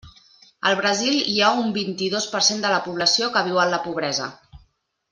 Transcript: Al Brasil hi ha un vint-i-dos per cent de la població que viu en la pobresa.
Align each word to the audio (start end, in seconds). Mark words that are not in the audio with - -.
Al 0.69 0.77
Brasil 0.79 1.17
hi 1.33 1.35
ha 1.41 1.51
un 1.65 1.69
vint-i-dos 1.77 2.27
per 2.33 2.43
cent 2.49 2.65
de 2.65 2.73
la 2.75 2.81
població 2.89 3.31
que 3.37 3.47
viu 3.51 3.63
en 3.67 3.73
la 3.77 3.85
pobresa. 3.89 4.35